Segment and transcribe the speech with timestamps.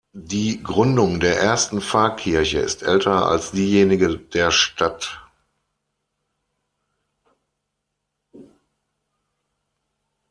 [0.17, 5.21] Die Gründung der ersten Pfarrkirche ist älter als diejenige der Stadt.